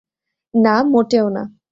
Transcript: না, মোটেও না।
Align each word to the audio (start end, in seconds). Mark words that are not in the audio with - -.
না, 0.53 0.75
মোটেও 0.83 1.27
না। 1.29 1.43